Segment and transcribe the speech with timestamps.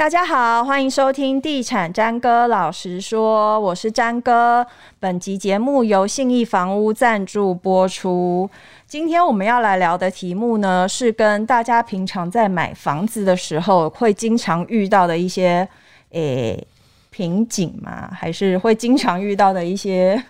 [0.00, 4.66] 大家好，欢迎收听《地产詹哥老实说》，我是詹哥。
[4.98, 8.48] 本集节目由信义房屋赞助播出。
[8.86, 15.68] 今天我们要来聊的题目呢，是跟大家平常在买房子的时候会经常遇到的一些
[16.12, 16.66] 诶
[17.10, 18.08] 瓶颈吗？
[18.10, 20.24] 还是会经常遇到的一些？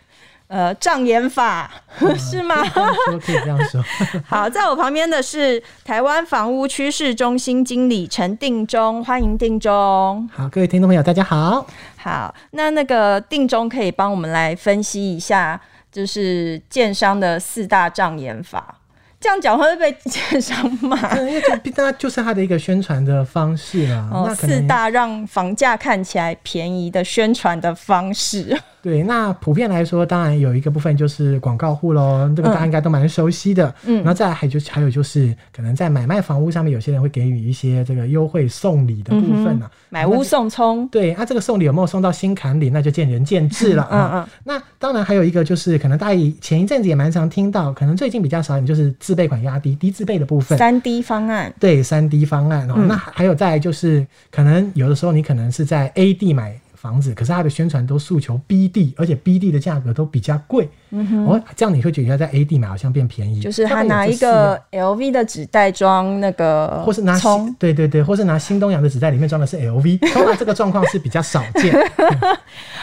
[0.51, 2.57] 呃，障眼法、嗯、 是吗？
[2.65, 2.85] 说，
[3.25, 3.81] 可以这样说。
[4.27, 10.29] 好，在我旁边的是台湾房屋趋势中心经理陈定中，欢迎定中。
[10.35, 11.65] 好，各位听众朋友，大家好。
[11.97, 15.61] 好，那那个定中可以帮我们来分析一下，
[15.93, 18.75] 就是建商的四大障眼法。
[19.21, 21.17] 这样讲会不会被建商骂？
[21.17, 21.41] 因为
[21.73, 24.09] 这就是他的一个宣传的方式啊。
[24.11, 28.59] 哦，四大让房价看起来便宜的宣传的方式。
[28.83, 33.75] 对，那普遍来说，当然有一个部分就是广告户喽，这个大家应该都蛮熟悉的。
[33.85, 39.77] 嗯，然后再来还就还有就是，可能在买卖房屋上面，有些人会给予一些这个优惠送礼的部分呢、啊嗯。
[39.91, 40.89] 买屋送葱。
[40.89, 44.11] 对，那、啊、这个送礼有没有送到心坎里，那就见仁见智了啊。
[44.15, 44.29] 嗯嗯。
[44.45, 50.57] 那当然还有一个就是，可能大家前一阵子也蛮常听到，可能最近比较少一点，就是自备款压低、低自备的部分。
[50.57, 51.53] 三 D 方案。
[51.61, 52.89] 对，三 D 方案哦、嗯。
[52.89, 56.59] 那还有再来就是，可能有的时候你可能是在 A 地买。
[56.81, 60.67] 房子，可是它的宣传都诉求 B 地，而且 B 地的价格都比较贵。
[60.89, 63.39] 嗯哼，哦，这样你会觉得在 A 地买好像变便宜。
[63.39, 67.21] 就是他拿一个 LV 的纸袋装那个，或是拿
[67.59, 71.75] 对对对，或是拿新东阳的纸袋里面装的是 LV， 通常这个状况是比较少见。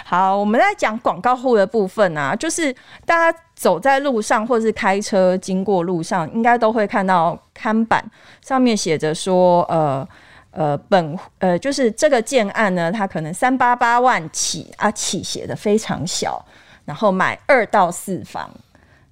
[0.06, 2.72] 好，我们在讲广告户的部分啊，就是
[3.04, 8.06] 大家走在路上或是开车经过路上，应该都会看到看板
[8.45, 10.08] 上面写着说，呃。
[10.58, 16.44] 呃，本呃就是这个建案呢，它可能三八八万起啊，起写的非常小，
[16.84, 18.50] 然后买二到四房，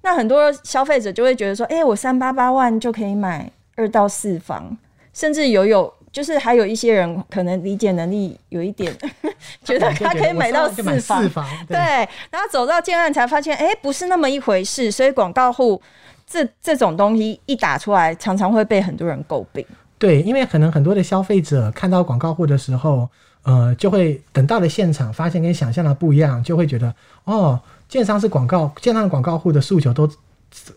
[0.02, 4.76] 那很多消费者就会觉得说，哎、欸，我三八八万就可以买二到四房，
[5.12, 8.92] 甚至有有就是还有一些人可能理解能力有一点，
[9.62, 15.80] 觉得他可以买到四房，四房对，对，然后走到建案才发现，哎、欸，不是那么一回事，所以广告户
[16.26, 19.64] 这这种东西一打出来，常常会被很多人诟病。
[19.98, 23.08] 对，因为可能很多的消费者看到广告户的时候，
[23.42, 30.08] 呃，就会等到了现场，发现跟想象的不一样，就会觉得哦，建商是广告，建商的广告户的诉求都。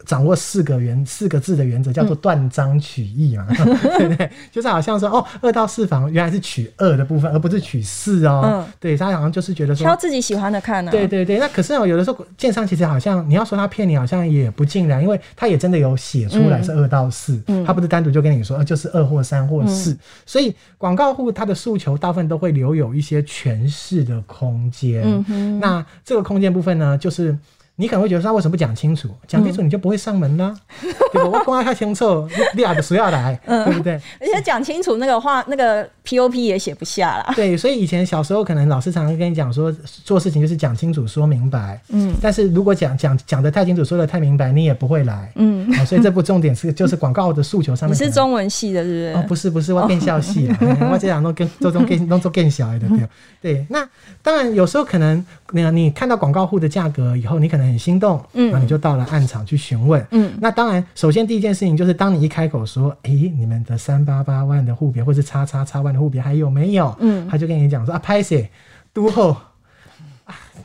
[0.05, 4.29] 掌握四个原四个字的原则叫做断章取义嘛， 嗯、对不对？
[4.51, 8.41] 就是好像说哦，二到四房原来是取二的部分，而不是取四哦。
[8.45, 10.91] 嗯，对，他好像就是觉得说挑自己喜欢的看呢、啊。
[10.91, 19.99] 对对对，那可是有的时候建商其实好像你要说他骗你，好像也不尽然，因为他也真的有写出来是二到四、嗯，他不是单独就跟你说，就是二或三或四、嗯。
[20.25, 25.01] 所以广告户他的诉求大部分都会留有一些诠释的空间。
[25.03, 27.35] 嗯哼，那这个空间部分呢，就是。
[27.79, 29.07] 你可能会觉得说他为什么不讲清楚？
[29.25, 30.53] 讲清楚你就不会上门啦，
[30.83, 31.29] 嗯、对吧？
[31.29, 33.93] 我公开太清楚，你俩的谁要来，嗯、对不对？
[34.19, 37.33] 而且讲清楚那个话，那个 POP 也写不下了。
[37.35, 39.71] 对，所以以前小时候可能老师常常跟你讲说，
[40.03, 41.79] 做事情就是讲清楚、说明白。
[41.89, 42.15] 嗯。
[42.21, 45.31] 但是如果讲讲讲的太清楚、说的太明白，你也不会来。
[45.35, 45.71] 嗯。
[45.79, 47.95] 哦、所以这部重点是就是广告的诉求上面。
[47.95, 49.13] 你是中文系的，是不是？
[49.15, 52.99] 哦，不是不是，我电校系的，哦、 我这样都跟都都更都做更小的对。
[53.41, 53.87] 对，那
[54.21, 58.21] 当然有时候可能那你看到广告户的价格以后，你可能很心动。
[58.33, 58.49] 嗯。
[58.49, 66.95] 然后你就到了暗场去询问，嗯，那当然，首先第一件事情就是，当你一开口说，哎、欸，你们的三八八万的户别，或是叉叉叉万的户别还有没有？
[66.99, 68.49] 嗯，他就跟你讲说啊，拍写，
[68.93, 69.35] 都后，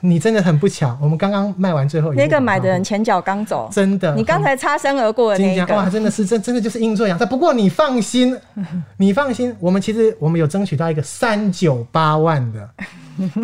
[0.01, 7.27] 你真的很不巧，我们刚刚卖完最后一个那个买的人前脚刚走，真的，你刚才擦身而过的那个，哇，真的是真真的就是阴错阳差。
[7.27, 8.37] 不过你放心，
[8.99, 12.69] 你放心，我们其实我们有争取到一个三九八万的。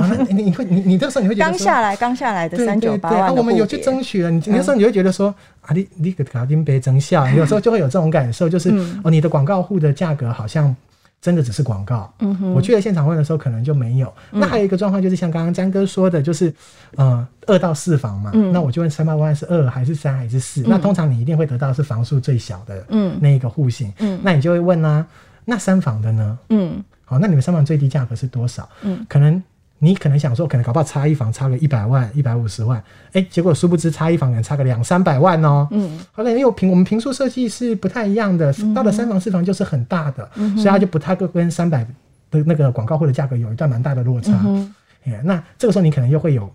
[0.01, 4.29] 啊， 你你会你你这时候你会觉得刚下来刚下来的三九八万，啊，我们有去争取了。
[4.29, 10.75] 你那时候你会觉得说，嗯、啊，你你给搞定别争下，有时候就会有这种感受，就是、嗯、哦，你的广告户的价格好像
[11.21, 12.13] 真的只是广告。
[12.21, 14.13] 嗯哼，我去了现场问的时候，可能就没有。
[14.33, 16.53] 嗯、那还有一个状况就是像刚刚詹哥说的，就是
[16.97, 18.31] 呃，二到四房嘛。
[18.35, 20.67] 嗯，那我就问三八万是二还是三还是四、嗯？
[20.69, 23.93] 那通常你一定会得到是房数最小的嗯那一个户型。
[23.99, 25.07] 嗯，那你就会问啦、啊，
[25.45, 26.39] 那三房的呢？
[26.49, 28.69] 嗯，好，那你们三房最低价格是多少？
[28.83, 29.43] 嗯，可能。
[29.83, 32.79] 你可能想说，可能搞不好差一房差个一百万、一百五十万，
[33.09, 35.67] 哎、欸，结果殊不知差一房可能差个两三百万哦。
[35.71, 41.83] 嗯，好像因为平我们平数设计是不太一样的，嗯、到了三房四房就是很大的，嗯、所以它就不太会跟三百
[42.31, 44.39] 的那个广告会的价格有一段蛮大的落差。
[44.45, 44.71] 嗯、
[45.07, 46.53] 欸，那这个时候你可能又会有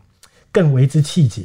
[0.51, 1.44] 更为之气结。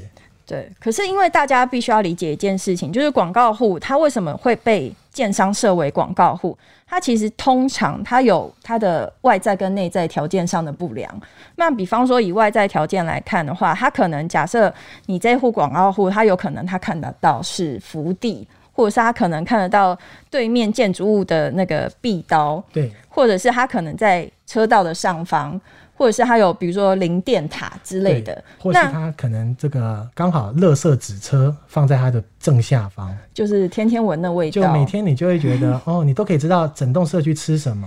[0.50, 6.58] 对，可是因为大家必须要理解一件事情，就是广告户他为什么会被建商设为广告户？
[6.88, 11.08] 他其实通常他有他的外在跟内在条件上的不良。
[11.55, 14.75] 那比方说以外在条件来看的话，他可能假设
[15.06, 18.49] 你这户广告户，他有可能他看得到是福地。
[18.73, 19.99] 或者是他可能看得到
[20.31, 25.61] 对面建筑物的那个壁刀，对，或者是他可能在车道的上方。
[26.00, 37.87] 或者是它有比如说零电塔之类的，或是它可能这个刚好垃圾纸车放在它的正下方，就是天天闻的味道，就每天你就会觉得 哦，你都可以知道整栋社区吃什么，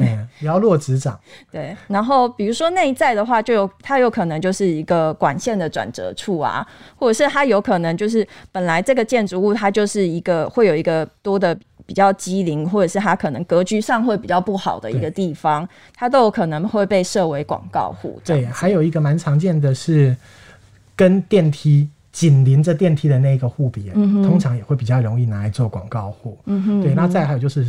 [0.00, 1.16] 嗯，了若指掌。
[1.52, 11.56] 对，然后比如说内在的话，就有它有可能就是一个管线的转折处啊，或者是它有可能就是本来这个建筑物它就是一个会有一个多的。
[11.88, 18.20] 比较机灵，或者是它可能格局上会比较不好的一个地方，它都有可能会被设为广告户。
[18.22, 20.14] 对，还有一个蛮常见的是
[20.94, 26.36] 跟电梯紧邻着电梯的那个户别，嗯，通常也会比较容易拿来做广告户。
[26.44, 27.66] 嗯哼，对，那再还有就是。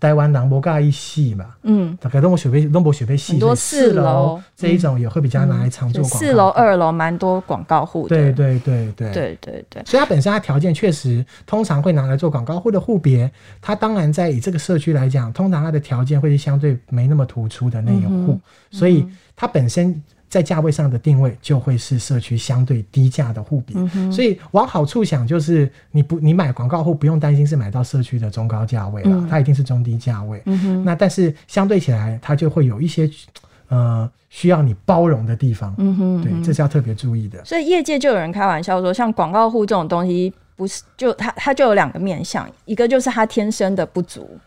[0.00, 6.18] 台湾人不介意细嘛，嗯，大概都没学费，都没学费细，很多四楼这一种也会比较拿来常做广告。
[6.18, 8.16] 四楼、二楼蛮多广告户的。
[8.16, 9.82] 对对对对对对对。
[9.84, 13.30] 所以它本身它条件确实，通常会拿来做广告户的户别，
[13.60, 19.06] 它当然在以这个社区来讲，通常它的条件会是相对没那么突出的那一户，所以
[19.36, 20.02] 它本身。
[20.30, 30.84] 在价位上的定位就会是社区相对低价的户别，嗯，所以往好处想，就是你不你买广告户不用担心是买到社区的中高价位了，嗯，它一定是中低价位，嗯。
[30.84, 33.10] 那但是相对起来，它就会有一些
[33.66, 37.44] 呃需要你包容的地方，嗯，对，这是要特别注意的。
[37.44, 44.38] 所以业界就有人开玩笑说，像广告户这种东西，不是就它它就有两个面向，一个就是它天生的不足。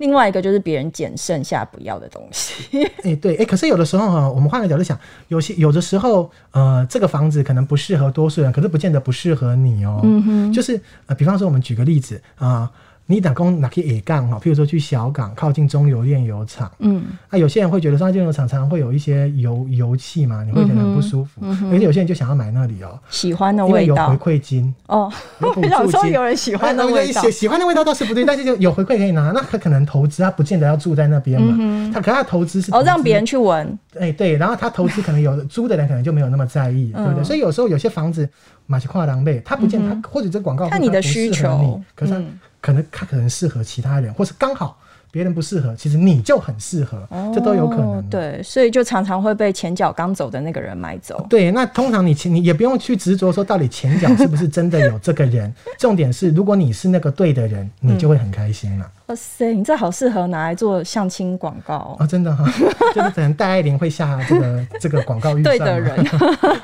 [0.00, 2.82] 另外一个就是别人捡剩下不要的东西。
[2.82, 4.98] 哎、欸，对，哎、欸，可是有的时候哈，我们换个角度想，
[5.28, 10.04] 有些有的时候，呃，这个房子可能不适合多数人，可是不见得不适合你哦、喔。
[10.04, 12.48] 嗯哼，就是呃，比方说我们举个例子啊。
[12.48, 12.70] 呃
[13.10, 14.38] 你打工哪可以 A 杠哈？
[14.38, 21.40] 譬如说去小港靠近中油炼油厂，嗯，那、啊、有些人会觉得说炼油厂常常会有一些油油气嘛，你会觉得很不舒服。
[21.40, 26.12] 嗯嗯、而且有些人就想要买那里哦、喔，喜欢的味道，因为有回馈金哦，有补助金。
[26.12, 29.32] 有人喜欢的味道，喜喜欢的味道倒是不对，但是就有回馈可以拿。
[29.32, 31.56] 那他可能投资，他不见得要住在那边嘛。
[31.58, 33.66] 嗯、他可他投资是投哦，让别人去闻。
[33.94, 37.24] 哎、欸，对，然后他投资可能有租的人可能就没有那么在意，嗯、对不对？
[37.24, 38.28] 所以有时候有些房子
[38.66, 42.14] 买起跨狼狈，他不见他、嗯、或者这广告看你的需求，可是
[42.60, 44.78] 可能他可能适合其他人，或是刚好
[45.12, 48.00] 别人不适合，其实你就很适合，哦，这都有可能。
[48.08, 51.26] 对，所以就常常会被前脚刚走的那个人买走。
[51.28, 58.88] 对，那通常你前你也不用去执着说到底前脚是不是真的有这个人， 重点是如果你是那个对的人，你就会很开心了。
[59.06, 62.44] 哇塞，你这好适合拿来做相亲广告哦，哦真的哈，
[62.94, 65.58] 就是可能戴爱玲会下这个这个广告预算。
[65.58, 66.06] 对的人。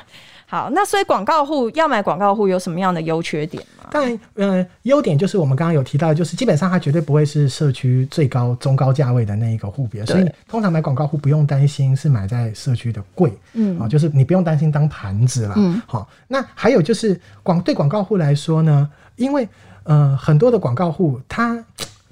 [0.49, 3.89] 好，那所以广告户要买广告户有什么样的优缺点吗？
[3.91, 19.45] 当然，呃，优点就是我们刚刚有提到，就是基本上它绝对不会是社区最高中高价位的那一个户别，所以通常买广告户不用担心是买在社区的贵，嗯，啊，就是你不用担心当盘子了，嗯，好，那还有就是广对广告户来说呢，因为
[19.83, 21.61] 呃很多的广告户他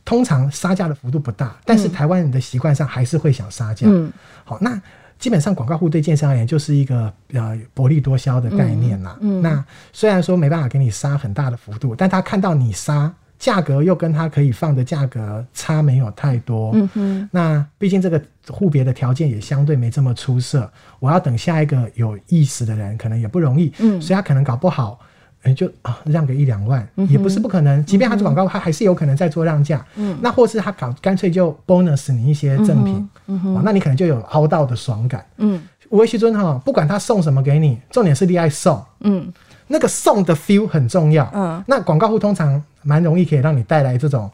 [0.04, 4.12] 通常杀价的幅度不大，但是台湾人的习惯上还是会想杀价，嗯，
[4.44, 4.78] 好，那。
[5.18, 9.18] 基本上广告户对建商而言就是一个呃薄利多销的概念啦。
[9.22, 16.72] 嗯，嗯，那虽然说没办法给你杀很大的幅度，但他看到你杀价格又跟他可以放的价格差没有太多。
[16.74, 17.30] 嗯哼。
[17.32, 23.74] 那毕竟这个户别的条件也相对没这么出色，我要等下一个有意思的人可能也不容易。
[23.80, 24.02] 嗯。
[24.02, 25.00] 所以他可能搞不好。
[25.46, 27.84] 欸、就啊，让个一两万、嗯、也不是不可能。
[27.86, 29.86] 即便他做广告，他还是有可能在做让价。
[29.96, 33.10] 嗯，那或是他搞干脆就 bonus 你一些赠品。
[33.28, 35.26] 嗯嗯、那你可能就有凹到的爽感。
[35.38, 38.84] 嗯，五位师尊哈，不管他送什么给你，重点是恋爱送。
[39.02, 39.32] 嗯，
[39.68, 41.30] 那个送的 feel 很重要。
[41.34, 44.30] 嗯，那广告户通常蛮容易可以让你带来这种。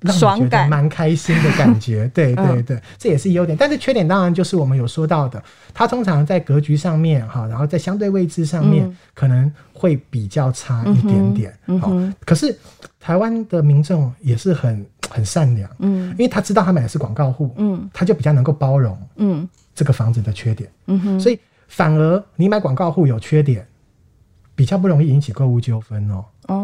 [0.00, 3.56] 让你觉得蛮开心的感觉， 对对对，这也是优点。
[3.58, 5.42] 但是缺点当然就是我们有说到的，
[5.74, 11.52] 它通常在格局上面哈，然后在相对位置上面可能会比较差一点点。
[11.80, 11.92] 好，
[12.24, 12.56] 可是
[13.00, 23.66] 台湾的民众也是很很善良，嗯，因为他知道他买的是广告户，嗯，他就比较能够包容，嗯，这个房子的缺点，嗯哼，所以反而你买广告户有缺点，
[24.54, 26.24] 比较不容易引起购物纠纷哦。
[26.48, 26.54] 哦，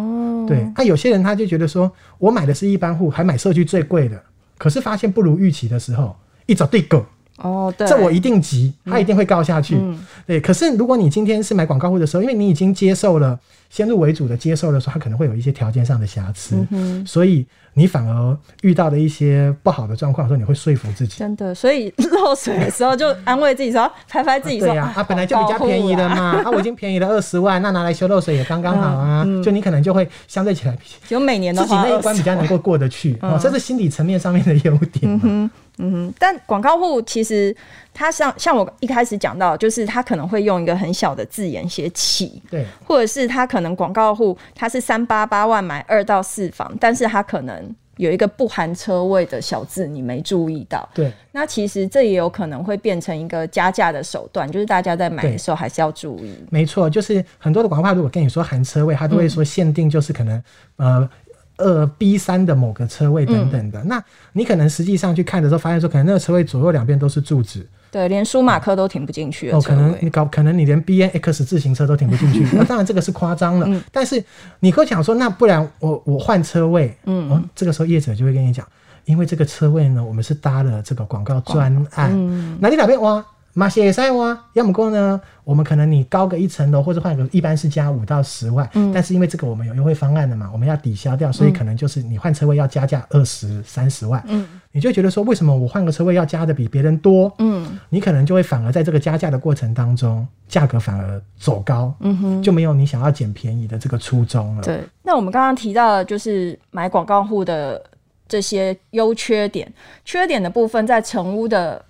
[0.46, 4.22] 对，那、有些人他就觉得说，我买的是一般户，还买社区最贵的，
[4.58, 7.04] 可是发现不如预期的时候，一找对狗。
[7.38, 9.76] 哦，对，这我一定急，他一定会告下去。
[9.76, 10.40] 嗯，对。
[10.40, 13.38] 可是如果你今天是买广告户的时候，因为你已经接受了
[13.68, 21.18] 先入为主的接受的时候，他可能会有一些条件上的瑕疵，嗯，所以你反而遇到的一些不好的状况的时候，你会说服自己。
[21.18, 29.42] 真的，所以漏水的时候就安慰自己说，拍拍自己说，啊对呀，啊，啊，本来就比较便宜的嘛，啊，啊，我已经便宜了二十万，那拿来修漏水也刚刚好啊，嗯。
[29.42, 35.50] 就你可能就会相对起来，就每年的自己那一关比较能够过得去，哦，这是心理层面上面的优点。
[35.78, 37.54] 嗯但广告户其实
[37.92, 56.34] 他像像我一开始讲到，就是他可能会用一个很小的字眼写起，对，或者是他可能广告户他是三八八万买二到四房，但是他可能有一个不含车位的小字，你没注意到，对，那其实这也有可能会变成一个加价的手段，就是大家在买的时候还是要注意。
[56.50, 60.36] 没错，就是很多的广告如果跟你说含车位，他都会说限定，就是可能、
[60.76, 61.10] 嗯、呃。
[61.56, 69.60] 二 B 三的某个车位等等的，嗯、那你可能实际上去看的时候，发现说可能那个车位左右两边都是柱子，对，连舒马克都停不进去哦。
[69.60, 72.44] 可能你搞，可能你连 B N X 自行车都停不进去。
[72.56, 74.22] 那当然这个是夸张了，嗯、但是
[74.60, 78.66] 你会讲说，那不然我我换车位，嗯、哦，这个时候业者就会跟你讲，
[79.04, 83.00] 因为这个车位呢，我们是搭了这个广告专案，嗯、那你哪边？
[83.00, 83.24] 挖？
[83.56, 85.20] 马歇赛哇，要么过呢？
[85.44, 97.32] 我们可能你高个一层楼，或者换个一般是加五到十万，嗯、但是因为这个我们有优惠方案的嘛，我们要抵消掉，所以可能就是你换车位要加价二十三十万，嗯，你就觉得说，为什么我换个车位要加的比别人多？
[97.38, 104.62] 嗯，你可能就会反而在这个加价的过程当中，价格反而走高，嗯哼，就没有你想要捡便宜的这个初衷了。
[104.62, 107.80] 对，那我们刚刚提到的就是买广告户的
[108.26, 109.72] 这些优缺点，
[110.04, 111.84] 缺点的部分在成屋的。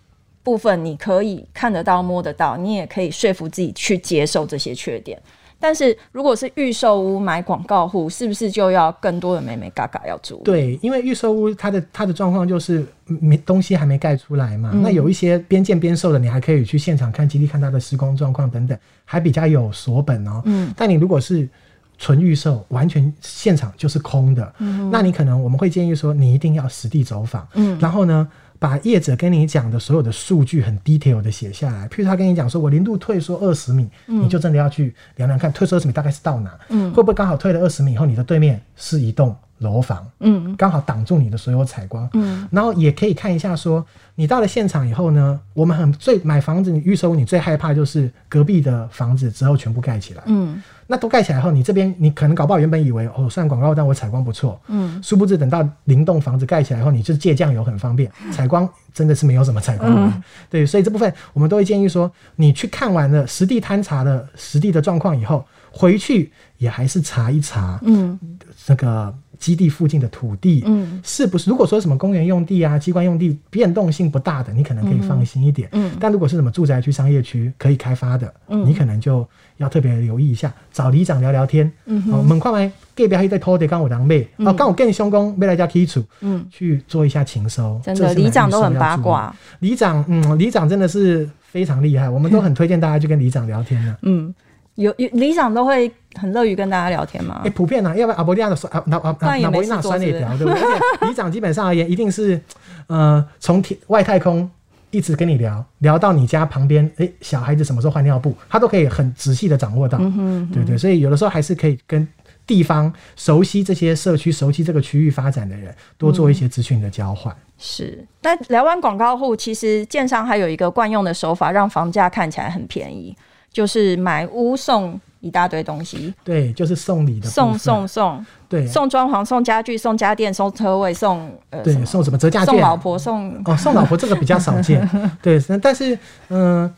[0.44, 5.20] 部分你可以看得到、摸得到，你也可以说服自己去接受这些缺点。
[5.58, 10.42] 但是如果是预售屋买广告户，是不是就要更多的美美嘎嘎要注意？
[10.44, 14.72] 对，因为预售屋它的它的状况就是没东西还没盖出来嘛。
[14.74, 20.42] 嗯、那有一些边建边售的，你还可以去现场看基地，看它的施工状况等等，还比较有锁本哦。
[20.44, 20.70] 嗯。
[20.76, 21.48] 但你如果是
[21.96, 27.48] 纯预售，完全现场就是空的，嗯、那你可能我们会建议说，你一定要实地走访。
[27.54, 27.78] 嗯。
[27.80, 28.28] 然后呢？
[28.64, 36.58] 把业者跟你讲的所有的数据很 detail 的写下来，譬如他跟你讲说，我零度退缩二十米，嗯、你就真的要去量量看，退缩二十米大概是到哪？
[36.70, 40.06] 嗯，会不会刚好退了二十米以后，你的对面是一栋楼房？
[40.20, 42.08] 嗯，刚好挡住你的所有采光。
[42.14, 43.84] 嗯，然后也可以看一下说，
[44.14, 50.22] 你到了现场以后呢，我们很最买房子，你预售你最害怕就是隔壁的房子之后全部盖起来。
[50.26, 50.62] 嗯。
[50.86, 68.20] 那都盖起来后，你这边你可能搞不好原本以为哦，算广告，但我采光不错，嗯，殊不知等到零栋房子盖起来后，你就借酱油很方便，采光真的是没有什么采光，嗯、对，所以这部分我们都会建议说，你去看完了实地勘察了实地的状况以后，回去也还是查一查，嗯，
[68.66, 69.14] 这个。
[69.44, 71.50] 基地附近的土地，嗯，是不是？
[71.50, 75.68] 如果说什么公园用地啊、机关用地，变动性不大的，你可能可以放心一点。
[75.72, 81.70] 嗯，但如果是什么住宅区、商业区可以开发的，嗯，你可能就要特别留意一下，找里长聊聊天。
[81.84, 87.78] 嗯，哦，门框外隔壁还在拖的，刚我当妹，哦，刚我更兄公没来家基础，嗯，去做一下情收。
[87.84, 89.36] 真的，里长都很八卦。
[89.58, 93.98] 里长，嗯，里长真的是非常厉害，我们都很推荐大家去跟里长聊天的。
[94.04, 94.34] 嗯。
[94.76, 97.36] 有有里长都会很乐于跟大家聊天吗？
[97.40, 100.60] 哎、欸，普遍啊，要不然阿伯利亚的酸啊，那啊那伯利亚酸也聊，对不对？
[101.08, 102.40] 里长基本上而言，一定是
[102.88, 104.50] 呃从天外太空
[104.90, 110.78] 一直跟你聊聊到你家旁边，哎、欸，小孩子什么时候换尿布，他都可以很仔细的掌握到，嗯哼嗯哼对，对对。
[110.78, 112.06] 所以有的时候还是可以跟
[112.46, 117.38] 地方熟悉这些社区、熟悉这个区域发展的人多做一些资讯的交换、嗯。
[117.58, 123.16] 是，但聊完广告户，其实建商还有一个惯用的手法，让房价看起来很便宜。
[123.54, 132.52] 就是买屋送一大堆东西，对，就是送礼的，送送送，对，送装潢、送家具、送家电、送车位、送呃，对，送什么折价券？
[132.52, 134.86] 送老婆送哦，送老婆这个比较少见，
[135.22, 135.94] 对，但是
[136.28, 136.74] 嗯、呃，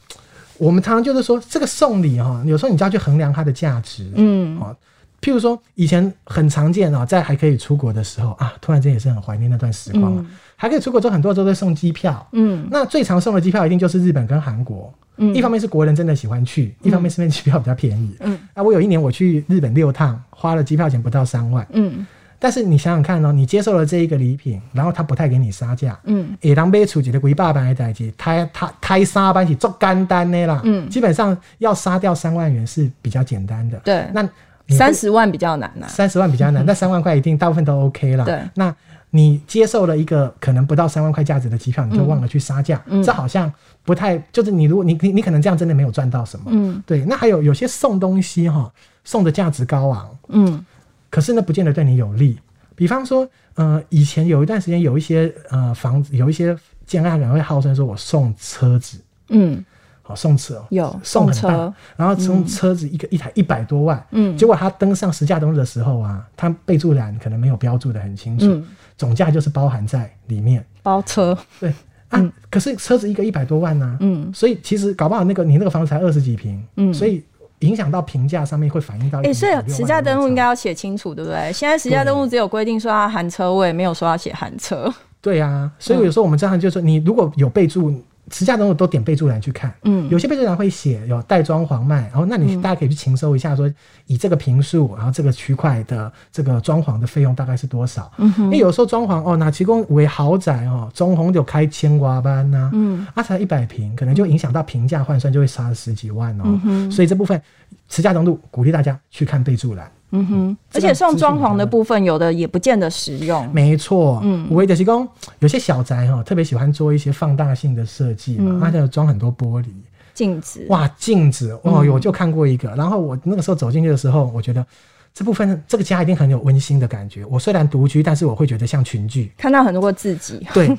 [0.59, 4.77] 我们常常就是说，这个送礼哈，有时候你就要去衡量它的价值，嗯，啊，
[5.23, 14.93] 譬如说以前很常见啊，在还可以出国的时候啊，突然间也是很怀念那段时光，嗯、还可以出国之后，很多都会送机票，嗯，那最常送的机票一定就是日本跟韩国。
[15.19, 18.17] 嗯，一方面是国人真的喜欢去，一方面是因为机票比较便宜。
[18.21, 21.67] 嗯，那我有一年我去日本六趟，花了机票钱不到三万。
[21.73, 22.07] 嗯，
[22.39, 25.99] 但是你想想看哦，你接受了这一个礼品，然后他不太给你杀价。
[26.05, 30.61] 嗯，也当被处几的鬼爸爸来代替，他他他杀班起做干单的啦。
[30.65, 33.79] 嗯，基本上要杀掉三万元是比较简单的。
[33.79, 34.29] 对，那
[34.69, 35.87] 三十万比较难呐。
[35.89, 38.25] 三十万比较难，那三万块一定大部分都 OK 了。
[38.25, 38.75] 对，那。
[39.11, 43.51] 你接受了一个可能不到三万块价值的机票，你就忘了去杀价，嗯、这好像
[43.83, 47.03] 不太就是你如果你你你可能这样真的没有赚到什么，嗯，对。
[47.07, 48.71] 那还有有些送东西哈，
[49.05, 50.63] 送的价值高昂，嗯，
[51.09, 52.39] 可是呢不见得对你有利。
[52.75, 56.55] 比方说，呃，以前有一段时间有一些呃房子有一些
[56.85, 59.65] 建案可能会号称说我送车子，嗯。
[60.09, 68.63] 好送车哦，有送车，然后送车子一个一台一百多万，嗯，结果他登上实价登录的时候啊，他备注栏可能没有标注的很清楚，
[68.97, 71.75] 总价就是包含在里面，包车，对
[72.11, 77.21] 啊，可是车子一个一百多万呢，嗯，所以其实搞不好那个你那个房子才二十几平，嗯，所以
[77.59, 81.53] 影响到评价上面会反映到，哎，所以实价登录应该要写清楚，对不对？
[81.53, 84.89] 现在实价登录只有规定说要含车位，没有说要写含车。
[85.21, 87.93] 对啊，所以有时候我们这样就是说，你如果有备注。
[88.31, 93.73] 实价登录都点备注栏去看，嗯，有些备注栏会写有带装潢卖，然后那你大家可以去情搜一下，说
[94.07, 98.11] 以这个坪数，然后这个区块的这个装潢的费用大概是多少？
[98.19, 107.41] 嗯哼，因为有时候装潢哦，那提供为豪宅哦，中红就开千瓜班呐，嗯，啊才一百坪，可能就影响到平价换算就会杀了十几万哦，嗯，所以这部分
[107.89, 109.91] 实价登录鼓励大家去看备注栏。
[110.11, 113.49] 嗯哼，而且送装潢的部分，有的也不见得实用。
[113.53, 115.07] 没错，嗯，我也就是说，
[115.41, 119.67] 有些小宅哈，特别喜欢做一些放大性的设计嘛，它就装很多玻璃、
[120.15, 120.65] 镜子。
[120.69, 122.69] 哇，镜子哦，我就看过一个。
[122.77, 124.65] 然后我那个时候走进去的时候，我觉得
[125.13, 127.25] 这部分这个家一定很有温馨的感觉。
[127.25, 130.47] 我虽然独居，但是我会觉得像群聚，看到很多个自己。
[130.55, 130.71] 对，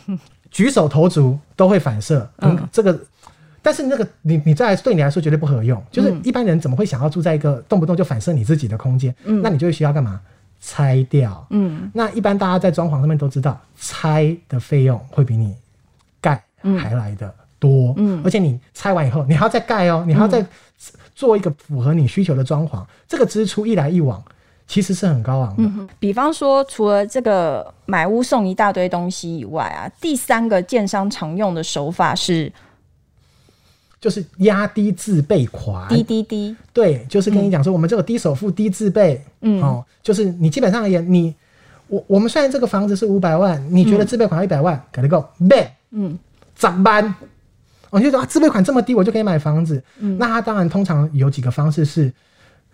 [0.49, 2.29] 举手投足都会反射。
[2.37, 2.97] 嗯，这个。
[3.67, 9.13] 但是那个你你在对你来说绝对不合用，就是一般人怎么会想要住在一个动不动就反射你自己的空间？
[9.25, 10.21] 嗯，那你就会需要干嘛？
[10.61, 11.45] 拆掉。
[11.49, 15.53] 嗯，那一般大家在装潢上面都知道，拆的费用会比你
[16.21, 16.41] 盖
[16.79, 17.93] 还来的多。
[17.97, 20.45] 嗯，而且你拆完以后，你还要再盖哦，你还要再
[21.13, 24.23] 做一个符合你需求的装潢，这个支出一来一往，
[24.65, 25.63] 其实是很高昂的。
[25.63, 32.49] 嗯，比方说，除了这个买屋送一大堆东西以外啊，第三个建商常用的手法是。
[34.07, 41.35] 就是压低自备款，低低低，对，就是跟你讲说，我们这个低首付低自备，嗯，哦，就是你基本上也你
[41.89, 46.17] 我我们虽然这个房子是五百万，你觉得自备款要一百万，给你够呗嗯，
[46.55, 47.13] 咋办？
[47.89, 52.09] 我就说啊，自备款这么低，我就可以买房子，嗯，那他当然通常有几个方式是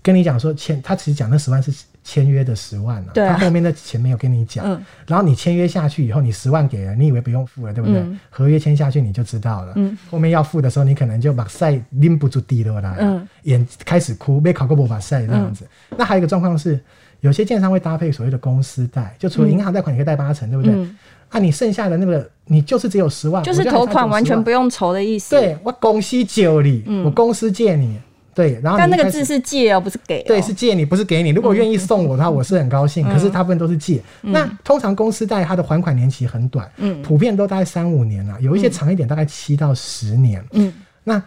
[0.04, 1.74] 跟你讲说签，他其实讲那十万是。
[2.06, 8.02] 签约的十万啊，对啊，他后面的钱没有跟你讲，嗯，然后你签约下去以后，你十万给了，你以为不用付了，对不对？
[8.02, 15.64] 嗯、合约签下去你就知道了，嗯，后面要付的时候，你可能就把赛拎不住地了啦，嗯，眼开始哭，没考过不把赛这样子。
[15.92, 16.78] 嗯、那还有一个状况是，
[17.22, 20.74] 有些建商会搭配所谓的公司贷，就除了银行贷款，你可以贷八成，对不对？
[20.74, 20.94] 嗯、
[21.30, 25.38] 啊，你剩下的那个，你就是只有十万，就是头款完全不用筹的意思。
[25.38, 27.98] 对，我公司借你，嗯、我公司借你。
[28.34, 30.24] 对，然后但那个字是借哦，不是给。
[30.24, 31.30] 对，是借你，不是给你。
[31.30, 33.04] 如果愿意送我的话，我是很高兴。
[33.10, 34.02] 可是大部分都是借。
[34.22, 40.44] 那通常公司贷它的还款年期很短，嗯，普遍都大概三五年了，有一些长一点，大概七到十年。
[40.52, 41.22] 嗯，那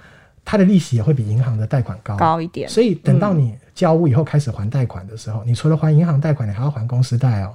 [0.44, 2.68] 它的利息也会比银行的贷款高高一点。
[2.68, 7.54] 所以等到你交屋以后开始还贷款的时候，你除了还银行贷款，你还要还公司贷哦。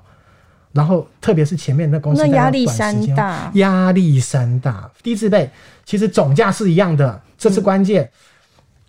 [0.72, 4.90] 然后特别是前面那公司贷，压力山大，压力山大。
[5.04, 5.50] 低自备
[5.84, 8.10] 其实总价是一样的，这是关键。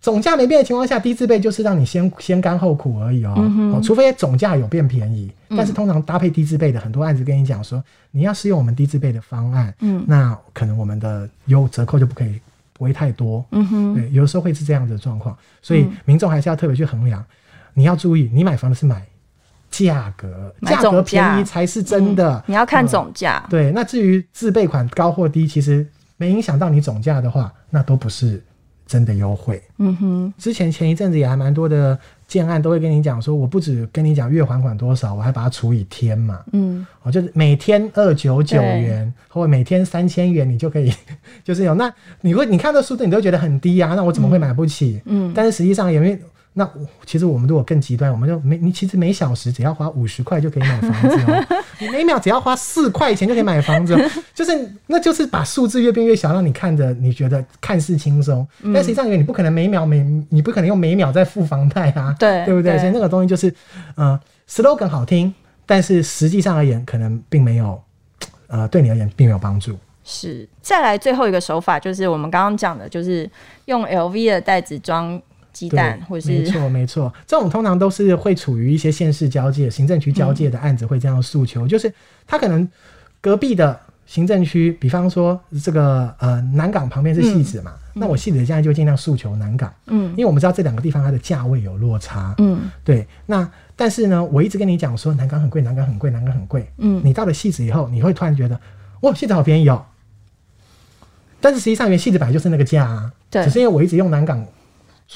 [0.03, 3.35] 总价没变的情况下，低自备就是让你先先甘后苦而已哦。
[3.37, 12.41] 嗯、哦，除非总价有变便宜，嗯、但是通常搭配低自备的很多案子跟你讲说，你要使用我们低自备的方案，嗯，那可能我们的优折扣就不可以
[12.73, 13.45] 不会太多。
[13.53, 17.21] 嗯哼，对，有时候会是这样的状况，所以民众还是要特别去衡量。
[17.21, 17.27] 嗯、
[17.75, 19.07] 你要注意，你买房的是买
[19.71, 22.39] 价格，价格便宜才是真的。
[22.39, 23.51] 嗯、你要看总价、嗯。
[23.51, 25.87] 对，那至于自备款高或低，其实
[26.17, 28.43] 没影响到你总价的话，那都不是。
[28.93, 30.35] 真的优惠，嗯哼。
[30.37, 40.93] 之前前一阵子也还蛮多的建案都会跟你讲说，我不止跟你讲月还款多少，我还把它除以天嘛，嗯，哦，就是每天二九九元，或者每天三千元，你就可以，
[41.43, 45.01] 就是有那你会你看这数字，你都觉得很低啊，那我怎么会买不起？
[45.07, 46.19] 嗯，嗯但是实际上也没。
[46.55, 46.71] 那
[47.07, 51.47] 其实我们如果更极端，我们就每你其实每小时只要花五十块就可以买房子哦，
[51.81, 53.97] 你每秒只要花四块钱就可以买房子，
[54.35, 62.73] 就是那就是把数字越变越小，让你看着你觉得看似轻松，嗯、但实际上因为你不可能每秒每你不可能用每秒在付房贷啊，对对不对？
[62.73, 63.55] 对所以那个东西就是
[63.95, 65.33] 呃 slogan 好听，
[65.65, 67.83] 但是实际上而言可能并没有
[68.49, 69.79] 呃对你而言并没有帮助。
[70.05, 73.31] 是，再来最后一个手法就是我们刚刚讲的，就是
[73.65, 75.19] 用 LV 的袋子装。
[75.53, 81.93] 鸡蛋，或是没错没错，这种通常都是会处于一些县市交界、行政区交界的案子，会这样诉求，嗯、就是
[82.27, 82.67] 他可能
[83.21, 98.59] 隔壁的行政区，比方说这个呃南港旁边是戏子嘛，嗯、那我汐止现在就尽量诉求南港，嗯，因为我们知道这两个地方它的价位有落差，嗯，对，那但是呢，我一直跟你讲说南港很贵，南港很贵，南港很贵，嗯，你到了汐止以后，你会突然觉得
[99.03, 99.85] 哇，汐止好便宜哦，
[101.41, 104.45] 但是实际上原汐止本来就是那个价啊，对，只是因为我一直用南港。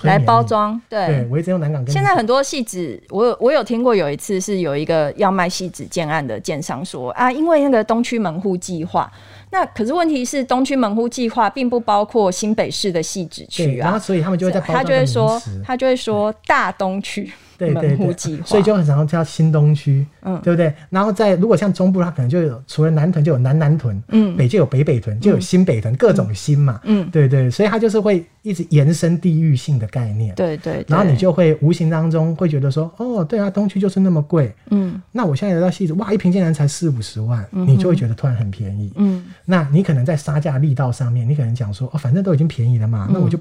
[0.03, 1.87] 来包装，对，对，我一直用南港。
[1.87, 9.11] 现在很多戏子，我有我有听过，有一次是有一个要卖戏子建案的建商说啊，因为那个东区门户计划，
[9.51, 20.73] 那可是问题是东区门户计划并不包括新北市的戏子区啊，然后所以他们就会在包他就会说他就会说大东区，对对对，所以就很常叫新东区，嗯，对不对？
[20.91, 43.39] 然后在如果像中部，它可能就有除了南屯就有南南屯，嗯，北就有北北屯，就有新北屯，各种新嘛，嗯，对对，所以它就是会一直延伸地域性的概念，对对，然后你就会无形当中会觉得说，哦，对啊，东区就是那么贵，嗯，那我现在来到汐止，哇，一平竟然才四五十万，你就会觉得突然很便宜，嗯，那你可能在杀价力道上面，你可能讲说，哦，反正都已经便宜了嘛，那我就。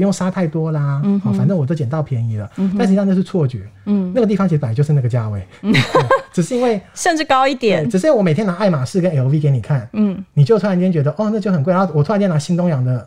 [0.00, 5.74] 不用杀太多啦，嗯，反正我都捡到便宜了，嗯，但实际上那是错觉，嗯，那个地方其实本来就是那个价位， 嗯，
[6.32, 13.06] 只是因为甚至高一点，只是我每天拿爱马仕跟 LV 给你看，嗯，你就突然间觉得哦，那就很贵，然后我突然间拿新东阳的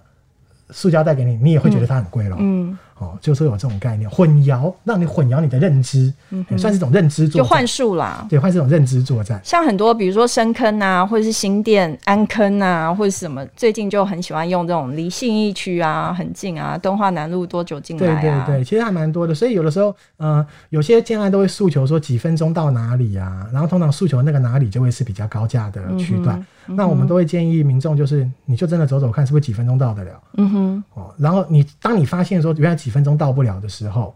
[0.69, 2.77] 塑胶袋给你，你也会觉得它很贵了，嗯。
[2.99, 9.41] 哦，就是有这种概念，混淆，让你混淆你的认知，嗯，算是一种认知作战，就幻术啦，对，换这种认知作战。
[9.43, 18.21] 像很多，比如说深坑啊，或者是新店安坑啊，或者什么，最近就很喜欢用这种离信义区啊很近啊，敦化南路多久进来啊？
[18.21, 19.33] 对对对，其实还蛮多的。
[19.33, 26.39] 所以有的时候，呃，有些建案都会诉求说几分钟到哪里啊，然后通常诉求那个哪里就会是比较高价的区段。
[26.39, 30.11] 嗯那我们都会建议民众，就是你就真的走走看，是不是几分钟到得了？
[30.37, 30.83] 嗯哼。
[30.93, 34.15] 哦，然后你当你发现说原来几分钟到不了的时候，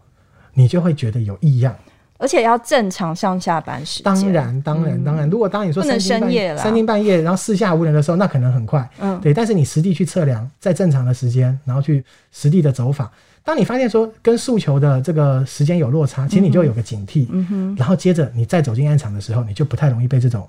[0.54, 1.74] 你就会觉得有异样，
[2.16, 4.04] 而且要正常上下班时间。
[4.04, 5.28] 当然，当然，当然。
[5.28, 8.88] 如果当你说深夜了，三更半夜，然后四下无人的时候，那可能很快。
[9.00, 9.34] 嗯，对。
[9.34, 13.10] 但是你实地去测量，在正常的时间，然后去实地的走访，
[13.44, 17.26] 当你发现说跟诉求的这个时间有落差，其实你就有个警惕。
[17.30, 17.76] 嗯哼。
[17.76, 20.48] 然后接着你再走进案场的时候，你就不太容易被这种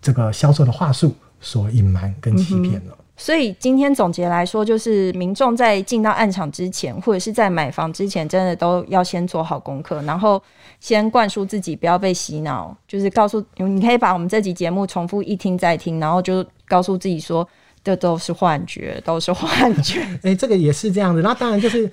[0.00, 1.14] 这个销售的话术。
[1.42, 10.42] 所隐瞒跟欺骗了，所以今天总结来说，就是民众在进到暗场之前，或者是在买房之前，真的都要先做好功课，然后
[10.80, 17.46] 先灌输自己不要被洗脑，就是告诉你可以把我们这集节目重复一听再听，然后就告诉自己说，
[17.84, 20.00] 这都是幻觉，都是幻觉。
[20.24, 21.20] 哎、欸，这个也是这样子。
[21.20, 21.90] 那当然就是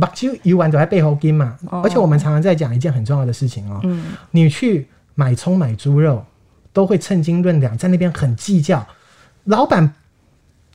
[0.00, 6.24] 把就一完都在背后跟嘛，而且我们常常在讲一件很重要的事情哦、喔，嗯，你去买葱买猪肉。
[6.72, 8.86] 都会称斤论两，在那边很计较。
[9.42, 9.92] 老板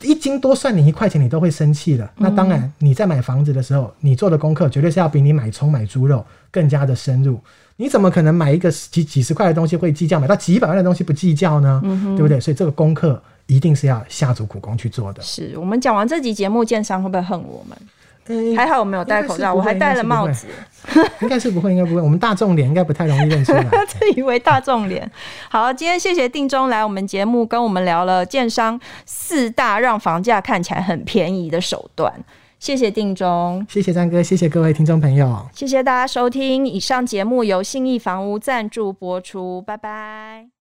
[0.02, 2.04] 一斤多算你一块钱，你都会生气的。
[2.04, 7.40] 嗯、那当然，你在买房子的时候，你做的功课绝对是要比你买葱买猪肉更加的深入。
[7.76, 11.80] 你怎么可能买一个几几十块的东西会计较，买到几百万的东西不计较呢？
[11.84, 12.40] 嗯、对不对？
[12.40, 15.22] 所以这个功课一定是要下足苦功去做的。
[15.22, 17.76] 是我们讲完这集节目，建商会不会恨我们？
[18.28, 20.46] 嗯，还好我没有戴口罩，我还戴了帽子。
[21.20, 22.00] 应该是不会，应该不会。
[22.00, 23.64] 我们大众脸应该不太容易认出来。
[23.86, 25.10] 自以为大众脸。
[25.48, 32.12] 好，今天谢谢定中来我们节目，跟我们聊了建商四大让房价看起来很便宜的手段。
[32.58, 36.66] 谢谢定中，谢谢张哥，谢谢各位听众朋友，谢谢大家收听。
[36.66, 40.55] 以上节目由信义房屋赞助播出，拜拜。